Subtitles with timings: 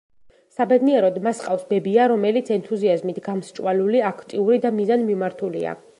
[0.53, 5.81] საბედნიეროდ, მას ჰყავს ბებია, რომელიც ენთუზიაზმით გამსჭვალული, აქტიური და მიზანმიმართულია.